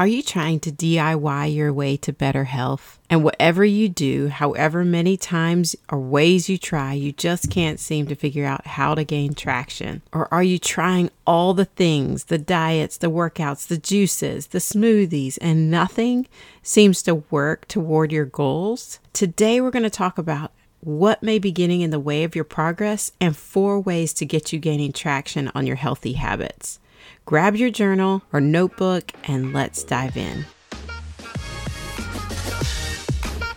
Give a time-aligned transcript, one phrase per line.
[0.00, 2.98] Are you trying to DIY your way to better health?
[3.10, 8.06] And whatever you do, however many times or ways you try, you just can't seem
[8.06, 10.00] to figure out how to gain traction?
[10.10, 15.36] Or are you trying all the things the diets, the workouts, the juices, the smoothies,
[15.42, 16.26] and nothing
[16.62, 19.00] seems to work toward your goals?
[19.12, 22.44] Today, we're going to talk about what may be getting in the way of your
[22.44, 26.80] progress and four ways to get you gaining traction on your healthy habits.
[27.26, 30.44] Grab your journal or notebook and let's dive in.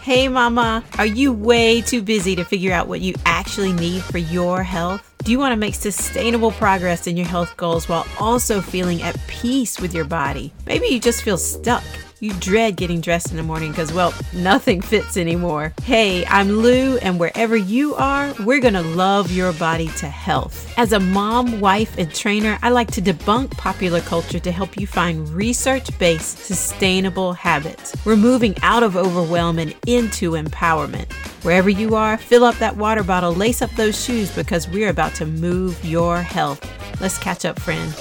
[0.01, 4.17] Hey, Mama, are you way too busy to figure out what you actually need for
[4.17, 5.13] your health?
[5.23, 9.17] Do you want to make sustainable progress in your health goals while also feeling at
[9.27, 10.53] peace with your body?
[10.65, 11.85] Maybe you just feel stuck
[12.23, 15.73] you dread getting dressed in the morning because, well, nothing fits anymore.
[15.83, 20.73] Hey, I'm Lou, and wherever you are, we're going to love your body to health.
[20.77, 24.87] As a mom, wife, and trainer, I like to debunk popular culture to help you
[24.87, 27.93] find research based, sustainable habits.
[28.05, 31.11] We're moving out of overwhelm and into empowerment.
[31.43, 35.13] Wherever you are, fill up that water bottle, lace up those shoes because we're about
[35.15, 36.65] to move your health.
[37.01, 37.93] Let's catch up, friend.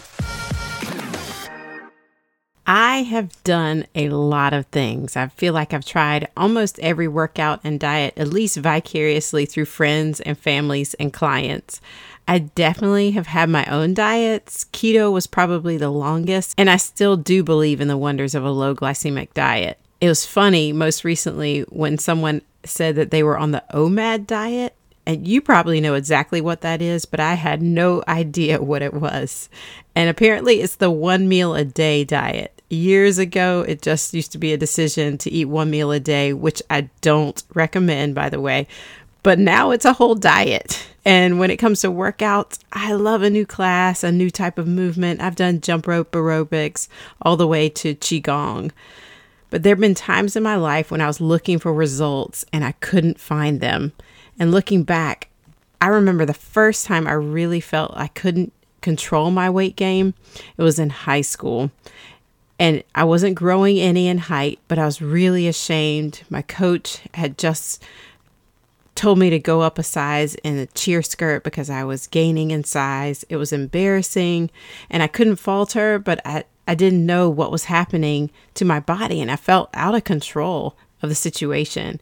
[2.66, 5.16] I have done a lot of things.
[5.16, 10.20] I feel like I've tried almost every workout and diet, at least vicariously through friends
[10.20, 11.80] and families and clients.
[12.28, 14.66] I definitely have had my own diets.
[14.72, 18.50] Keto was probably the longest, and I still do believe in the wonders of a
[18.50, 19.78] low glycemic diet.
[20.00, 24.76] It was funny most recently when someone said that they were on the OMAD diet.
[25.05, 28.95] And you probably know exactly what that is, but I had no idea what it
[28.95, 29.48] was.
[29.97, 32.62] And apparently, it's the one meal a day diet.
[32.70, 36.33] Years ago, it just used to be a decision to eat one meal a day,
[36.33, 38.69] which I don't recommend, by the way.
[39.22, 40.86] But now it's a whole diet.
[41.05, 44.69] And when it comes to workouts, I love a new class, a new type of
[44.69, 45.20] movement.
[45.20, 46.87] I've done jump rope aerobics
[47.20, 48.70] all the way to Qigong.
[49.50, 52.64] But there have been times in my life when I was looking for results and
[52.64, 53.92] I couldn't find them.
[54.38, 55.28] And looking back,
[55.80, 60.15] I remember the first time I really felt I couldn't control my weight gain.
[60.56, 61.70] It was in high school.
[62.59, 66.22] And I wasn't growing any in height, but I was really ashamed.
[66.31, 67.82] My coach had just
[68.94, 72.50] told me to go up a size in the cheer skirt because I was gaining
[72.50, 73.25] in size.
[73.28, 74.50] It was embarrassing
[74.91, 79.20] and I couldn't falter, but I, I didn't know what was happening to my body
[79.20, 82.00] and I felt out of control of the situation.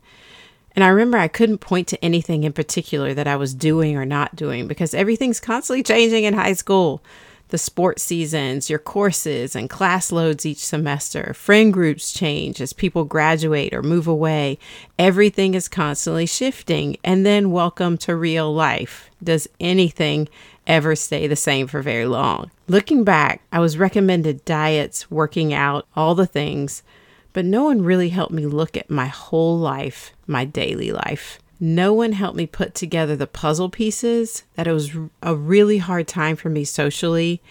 [0.74, 4.04] And I remember I couldn't point to anything in particular that I was doing or
[4.04, 7.02] not doing because everything's constantly changing in high school.
[7.48, 13.04] The sports seasons, your courses and class loads each semester, friend groups change as people
[13.04, 14.56] graduate or move away.
[15.00, 16.96] Everything is constantly shifting.
[17.02, 19.10] And then welcome to real life.
[19.20, 20.28] Does anything
[20.68, 22.52] ever stay the same for very long?
[22.68, 26.84] Looking back, I was recommended diets, working out, all the things
[27.32, 31.38] but no one really helped me look at my whole life, my daily life.
[31.58, 34.90] No one helped me put together the puzzle pieces that it was
[35.22, 37.42] a really hard time for me socially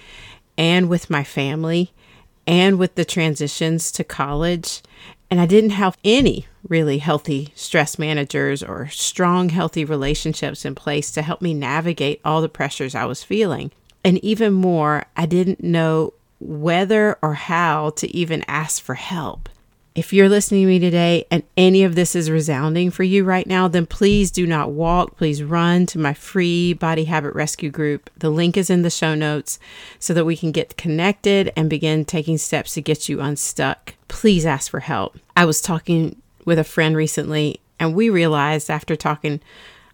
[0.57, 1.93] and with my family
[2.47, 4.81] and with the transitions to college.
[5.29, 11.11] And I didn't have any really healthy stress managers or strong, healthy relationships in place
[11.11, 13.71] to help me navigate all the pressures I was feeling.
[14.03, 19.49] And even more, I didn't know whether or how to even ask for help.
[19.95, 23.47] If you're listening to me today and any of this is resounding for you right
[23.47, 25.17] now, then please do not walk.
[25.17, 28.09] Please run to my free body habit rescue group.
[28.17, 29.59] The link is in the show notes
[29.97, 33.95] so that we can get connected and begin taking steps to get you unstuck.
[34.07, 35.17] Please ask for help.
[35.35, 39.41] I was talking with a friend recently, and we realized after talking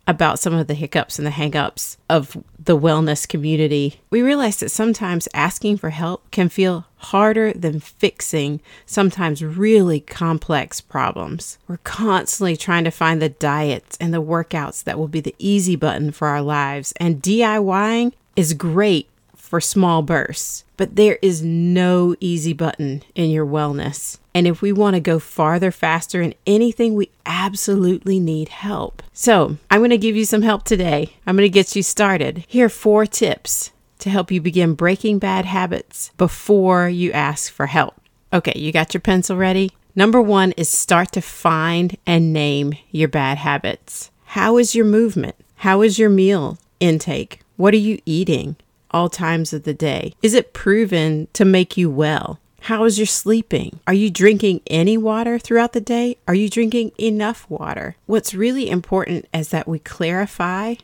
[0.07, 4.69] about some of the hiccups and the hangups of the wellness community, we realized that
[4.69, 11.57] sometimes asking for help can feel harder than fixing sometimes really complex problems.
[11.67, 15.75] We're constantly trying to find the diets and the workouts that will be the easy
[15.75, 19.09] button for our lives, and DIYing is great
[19.55, 24.17] for small bursts, but there is no easy button in your wellness.
[24.33, 29.02] And if we want to go farther, faster in anything, we absolutely need help.
[29.13, 31.13] So, I'm going to give you some help today.
[31.25, 32.43] I'm going to get you started.
[32.49, 37.67] Here are four tips to help you begin breaking bad habits before you ask for
[37.67, 37.96] help.
[38.34, 39.72] Okay, you got your pencil ready?
[39.96, 44.11] Number one is start to find and name your bad habits.
[44.25, 45.35] How is your movement?
[45.59, 47.40] How is your meal intake?
[47.55, 48.58] What are you eating
[48.96, 50.14] all times of the day?
[50.24, 52.40] Is it proven to make you well?
[52.62, 53.82] How is your sleeping?
[53.86, 56.18] Are you drinking any water throughout the day?
[56.30, 57.97] Are you drinking enough water?
[58.06, 60.76] What's really important is that we clarify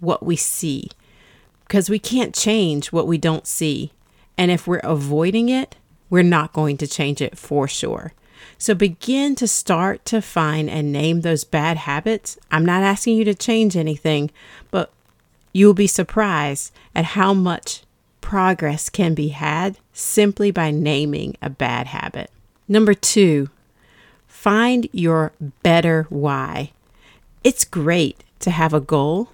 [0.00, 0.88] what we see
[1.60, 3.92] because we can't change what we don't see.
[4.38, 5.76] And if we're avoiding it,
[6.08, 8.14] we're not going to change it for sure.
[8.56, 12.38] So begin to start to find and name those bad habits.
[12.50, 14.30] I'm not asking you to change anything,
[14.70, 14.90] but
[15.52, 17.82] you'll be surprised at how much
[18.20, 22.30] progress can be had simply by naming a bad habit.
[22.66, 23.48] Number two,
[24.26, 26.72] find your better why.
[27.42, 29.30] It's great to have a goal,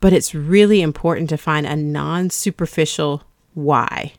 [0.00, 3.22] but it's really important to find a non superficial
[3.54, 4.14] why.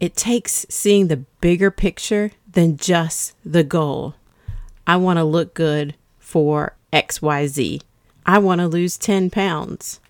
[0.00, 4.14] It takes seeing the bigger picture than just the goal.
[4.86, 7.82] I want to look good for XYZ.
[8.24, 10.00] I want to lose 10 pounds.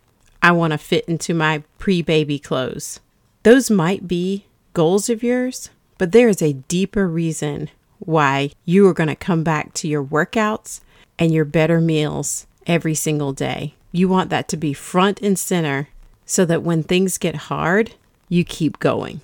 [0.43, 3.01] I want to fit into my pre baby clothes.
[3.43, 8.95] Those might be goals of yours, but there is a deeper reason why you are
[8.95, 10.81] going to come back to your workouts
[11.19, 13.75] and your better meals every single day.
[13.93, 15.89] You want that to be front and center
[16.25, 17.95] so that when things get hard,
[18.29, 19.21] you keep going.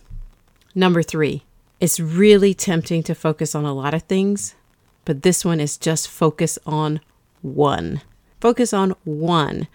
[0.74, 1.44] Number three,
[1.80, 4.54] it's really tempting to focus on a lot of things,
[5.04, 7.00] but this one is just focus on
[7.42, 8.02] one.
[8.40, 9.68] Focus on one,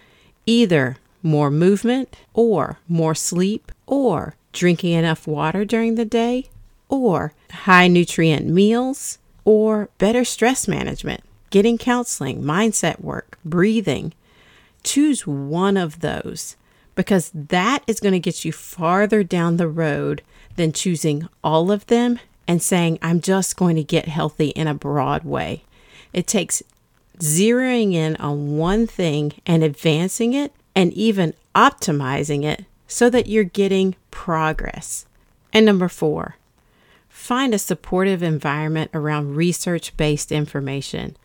[0.46, 6.50] either more movement or more sleep or drinking enough water during the day
[6.90, 14.14] or high nutrient meals or better stress management, getting counseling, mindset work, breathing.
[14.84, 16.56] Choose one of those
[16.96, 20.22] because that is going to get you farther down the road
[20.56, 24.74] than choosing all of them and saying, I'm just going to get healthy in a
[24.74, 25.64] broad way.
[26.12, 26.62] It takes
[27.20, 33.44] zeroing in on one thing and advancing it and even optimizing it so that you're
[33.44, 35.06] getting progress.
[35.54, 36.36] And number four,
[37.10, 41.16] find a supportive environment around research based information.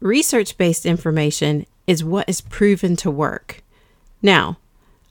[0.00, 3.62] Research based information is what is proven to work.
[4.22, 4.58] Now,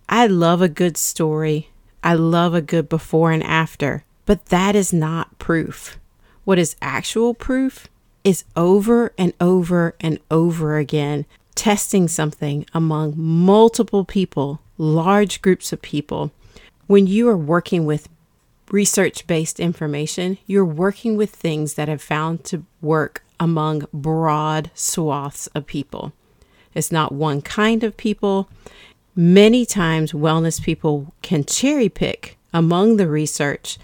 [0.09, 1.69] I love a good story.
[2.03, 5.97] I love a good before and after, but that is not proof.
[6.45, 7.88] What is actual proof
[8.23, 11.25] is over and over and over again
[11.57, 16.31] testing something among multiple people, large groups of people.
[16.86, 18.07] When you are working with
[18.69, 25.48] research based information, you're working with things that have found to work among broad swaths
[25.48, 26.13] of people.
[26.74, 28.50] It's not one kind of people.
[29.15, 33.80] Many times, wellness people can cherry pick among the research,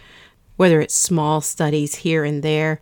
[0.58, 2.80] whether it's small studies here and there,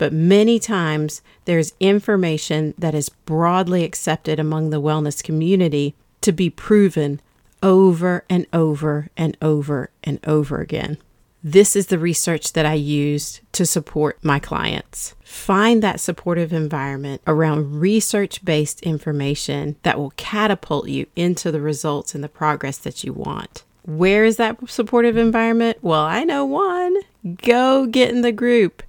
[0.00, 6.48] but many times there's information that is broadly accepted among the wellness community to be
[6.48, 7.20] proven
[7.62, 10.96] over and over and over and over again.
[11.44, 15.14] This is the research that I used to support my clients.
[15.22, 22.14] Find that supportive environment around research based information that will catapult you into the results
[22.14, 23.64] and the progress that you want.
[23.84, 25.76] Where is that supportive environment?
[25.82, 26.96] Well, I know one.
[27.42, 28.82] Go get in the group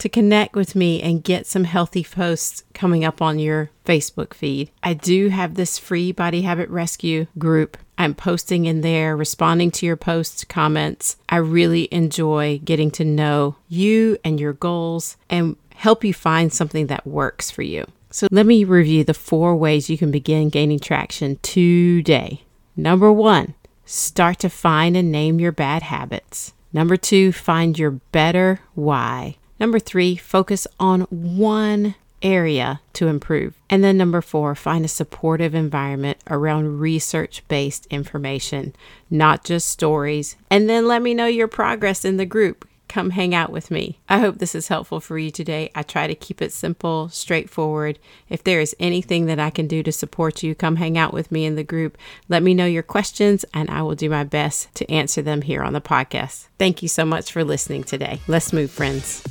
[0.00, 4.70] to connect with me and get some healthy posts coming up on your Facebook feed.
[4.82, 7.76] I do have this free body habit rescue group.
[7.98, 11.16] I'm posting in there, responding to your posts, comments.
[11.28, 16.86] I really enjoy getting to know you and your goals and help you find something
[16.86, 17.86] that works for you.
[18.10, 22.42] So, let me review the four ways you can begin gaining traction today.
[22.74, 23.54] Number one,
[23.84, 26.52] start to find and name your bad habits.
[26.72, 29.36] Number two, find your better why.
[29.60, 33.54] Number three, focus on one area to improve.
[33.68, 38.74] And then number four, find a supportive environment around research based information,
[39.10, 40.36] not just stories.
[40.50, 44.00] And then let me know your progress in the group come hang out with me.
[44.08, 45.70] I hope this is helpful for you today.
[45.76, 48.00] I try to keep it simple, straightforward.
[48.28, 51.30] If there is anything that I can do to support you, come hang out with
[51.30, 51.96] me in the group.
[52.28, 55.62] Let me know your questions, and I will do my best to answer them here
[55.62, 56.48] on the podcast.
[56.58, 58.20] Thank you so much for listening today.
[58.26, 59.22] Let's move, friends.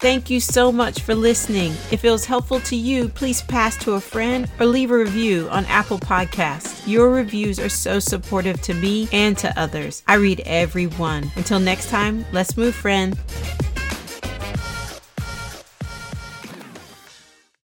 [0.00, 1.72] Thank you so much for listening.
[1.90, 5.48] If it was helpful to you, please pass to a friend or leave a review
[5.50, 6.86] on Apple Podcasts.
[6.86, 10.04] Your reviews are so supportive to me and to others.
[10.06, 11.32] I read every one.
[11.34, 13.18] Until next time, let's move, friend.